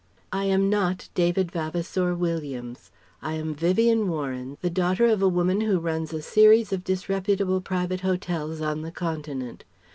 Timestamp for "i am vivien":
3.21-4.07